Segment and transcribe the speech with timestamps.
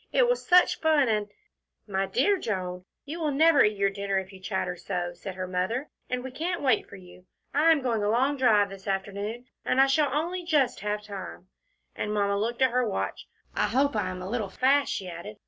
[0.11, 1.29] It was such fun, and"
[1.97, 5.45] "My dear Joan, you will never eat your dinner if you chatter so," said her
[5.47, 7.27] mother, "and we can't wait for you.
[7.53, 11.49] I am going a long drive this afternoon, and I shall only just have time,"
[11.95, 13.27] and Mamma looked at her watch.
[13.55, 15.37] "I hope I am a little fast," she added.